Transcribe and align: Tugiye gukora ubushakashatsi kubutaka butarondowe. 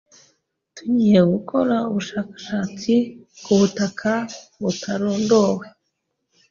Tugiye 0.75 1.19
gukora 1.33 1.75
ubushakashatsi 1.89 2.93
kubutaka 3.43 4.11
butarondowe. 4.61 5.65